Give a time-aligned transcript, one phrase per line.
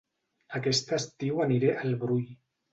[0.59, 2.27] Aquest estiu aniré a El Brull